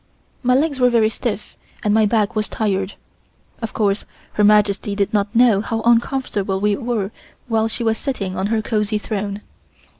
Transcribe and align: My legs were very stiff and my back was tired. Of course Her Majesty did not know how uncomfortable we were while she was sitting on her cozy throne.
My 0.41 0.55
legs 0.55 0.79
were 0.79 0.89
very 0.89 1.09
stiff 1.09 1.55
and 1.83 1.93
my 1.93 2.07
back 2.07 2.35
was 2.35 2.49
tired. 2.49 2.95
Of 3.61 3.73
course 3.73 4.03
Her 4.33 4.43
Majesty 4.43 4.95
did 4.95 5.13
not 5.13 5.35
know 5.35 5.61
how 5.61 5.83
uncomfortable 5.83 6.59
we 6.59 6.75
were 6.75 7.11
while 7.47 7.67
she 7.67 7.83
was 7.83 7.99
sitting 7.99 8.35
on 8.35 8.47
her 8.47 8.63
cozy 8.63 8.97
throne. 8.97 9.41